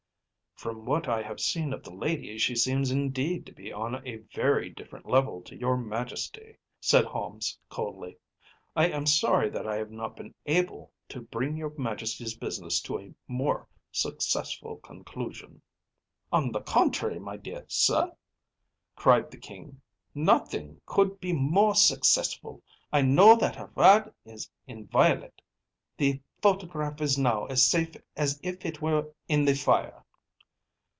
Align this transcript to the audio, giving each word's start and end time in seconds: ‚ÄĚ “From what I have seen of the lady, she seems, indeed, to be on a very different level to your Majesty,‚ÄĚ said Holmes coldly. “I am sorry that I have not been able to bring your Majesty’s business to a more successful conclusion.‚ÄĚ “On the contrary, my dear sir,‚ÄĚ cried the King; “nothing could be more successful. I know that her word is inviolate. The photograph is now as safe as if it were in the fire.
‚ÄĚ 0.53 0.63
“From 0.63 0.85
what 0.85 1.07
I 1.09 1.23
have 1.23 1.39
seen 1.39 1.73
of 1.73 1.81
the 1.83 1.91
lady, 1.91 2.37
she 2.37 2.55
seems, 2.55 2.91
indeed, 2.91 3.47
to 3.47 3.51
be 3.51 3.73
on 3.73 4.05
a 4.07 4.17
very 4.17 4.69
different 4.69 5.07
level 5.07 5.41
to 5.41 5.55
your 5.57 5.75
Majesty,‚ÄĚ 5.75 6.55
said 6.79 7.03
Holmes 7.03 7.57
coldly. 7.67 8.19
“I 8.75 8.87
am 8.89 9.07
sorry 9.07 9.49
that 9.49 9.65
I 9.65 9.77
have 9.77 9.89
not 9.89 10.15
been 10.15 10.35
able 10.45 10.91
to 11.09 11.19
bring 11.21 11.57
your 11.57 11.73
Majesty’s 11.79 12.35
business 12.37 12.79
to 12.81 12.99
a 12.99 13.11
more 13.27 13.67
successful 13.91 14.75
conclusion.‚ÄĚ 14.77 15.59
“On 16.31 16.51
the 16.51 16.61
contrary, 16.61 17.17
my 17.17 17.37
dear 17.37 17.65
sir,‚ÄĚ 17.67 18.15
cried 18.95 19.31
the 19.31 19.37
King; 19.39 19.81
“nothing 20.13 20.79
could 20.85 21.19
be 21.19 21.33
more 21.33 21.73
successful. 21.73 22.61
I 22.93 23.01
know 23.01 23.35
that 23.37 23.55
her 23.55 23.71
word 23.73 24.13
is 24.25 24.47
inviolate. 24.67 25.41
The 25.97 26.21
photograph 26.39 27.01
is 27.01 27.17
now 27.17 27.47
as 27.47 27.63
safe 27.65 27.95
as 28.15 28.39
if 28.43 28.63
it 28.63 28.79
were 28.79 29.11
in 29.27 29.43
the 29.45 29.55
fire. 29.55 30.05